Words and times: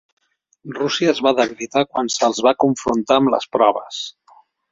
Rússia 0.77 1.11
es 1.11 1.19
va 1.25 1.33
debilitar 1.39 1.83
quan 1.91 2.09
se'ls 2.15 2.41
va 2.49 2.55
confrontar 2.65 3.21
amb 3.23 3.33
les 3.37 3.49
proves. 3.59 4.01